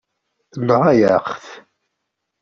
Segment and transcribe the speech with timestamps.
[0.51, 1.45] Tenɣa-yaɣ-t.